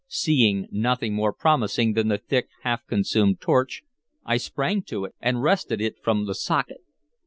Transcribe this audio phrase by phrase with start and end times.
[0.07, 3.83] Seeing nothing more promising than the thick, half consumed torch,
[4.25, 6.81] I sprang to it and wrested it from the socket.